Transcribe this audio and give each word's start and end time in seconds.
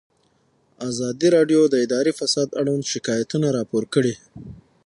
ازادي 0.89 1.27
راډیو 1.35 1.61
د 1.69 1.75
اداري 1.85 2.13
فساد 2.19 2.49
اړوند 2.59 2.83
شکایتونه 2.93 3.47
راپور 3.57 3.83
کړي. 3.93 4.13